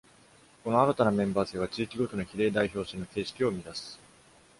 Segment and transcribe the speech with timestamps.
[0.63, 3.99] この新たなメンバー制は、地域ごとの比例代表制の形式を生み出す。